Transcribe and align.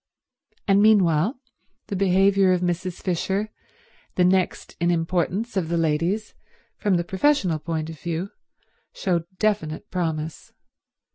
And 0.67 0.81
meanwhile 0.81 1.39
the 1.85 1.95
behaviour 1.95 2.53
of 2.53 2.61
Mrs. 2.61 3.03
Fisher, 3.03 3.49
the 4.15 4.23
next 4.23 4.75
in 4.79 4.89
importance 4.89 5.55
of 5.55 5.69
the 5.69 5.77
ladies 5.77 6.33
from 6.75 6.95
the 6.95 7.03
professional 7.03 7.59
point 7.59 7.87
of 7.87 7.99
view, 7.99 8.31
showed 8.93 9.25
definite 9.37 9.91
promise. 9.91 10.53